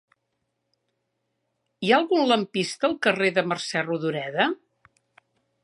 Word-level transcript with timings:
Hi 1.83 1.91
ha 1.91 1.99
algun 1.99 2.25
lampista 2.31 2.89
al 2.91 2.97
carrer 3.07 3.31
de 3.39 3.45
Mercè 3.53 3.85
Rodoreda? 3.91 4.49